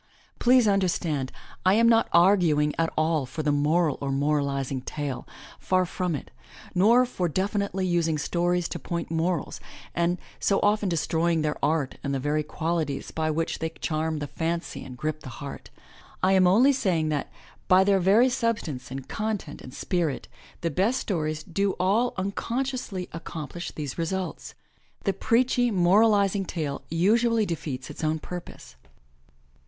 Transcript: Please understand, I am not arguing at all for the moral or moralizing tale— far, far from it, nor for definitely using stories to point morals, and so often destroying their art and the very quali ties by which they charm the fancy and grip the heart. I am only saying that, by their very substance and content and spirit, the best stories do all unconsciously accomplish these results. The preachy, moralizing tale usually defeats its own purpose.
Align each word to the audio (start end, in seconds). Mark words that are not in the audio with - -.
Please 0.39 0.67
understand, 0.67 1.31
I 1.63 1.75
am 1.75 1.87
not 1.87 2.09
arguing 2.11 2.73
at 2.79 2.91
all 2.97 3.27
for 3.27 3.43
the 3.43 3.51
moral 3.51 3.99
or 4.01 4.11
moralizing 4.11 4.81
tale— 4.81 5.27
far, 5.59 5.85
far 5.85 5.85
from 5.85 6.15
it, 6.15 6.31
nor 6.73 7.05
for 7.05 7.29
definitely 7.29 7.85
using 7.85 8.17
stories 8.17 8.67
to 8.69 8.79
point 8.79 9.11
morals, 9.11 9.59
and 9.93 10.17
so 10.39 10.59
often 10.63 10.89
destroying 10.89 11.43
their 11.43 11.63
art 11.63 11.99
and 12.03 12.15
the 12.15 12.19
very 12.19 12.41
quali 12.41 12.83
ties 12.85 13.11
by 13.11 13.29
which 13.29 13.59
they 13.59 13.69
charm 13.69 14.17
the 14.17 14.25
fancy 14.25 14.83
and 14.83 14.97
grip 14.97 15.19
the 15.19 15.29
heart. 15.37 15.69
I 16.23 16.33
am 16.33 16.47
only 16.47 16.73
saying 16.73 17.09
that, 17.09 17.31
by 17.67 17.83
their 17.83 17.99
very 17.99 18.27
substance 18.27 18.89
and 18.89 19.07
content 19.07 19.61
and 19.61 19.71
spirit, 19.71 20.27
the 20.61 20.71
best 20.71 20.99
stories 20.99 21.43
do 21.43 21.73
all 21.73 22.15
unconsciously 22.17 23.07
accomplish 23.11 23.69
these 23.69 23.99
results. 23.99 24.55
The 25.03 25.13
preachy, 25.13 25.69
moralizing 25.69 26.45
tale 26.45 26.81
usually 26.89 27.45
defeats 27.45 27.91
its 27.91 28.03
own 28.03 28.17
purpose. 28.17 28.75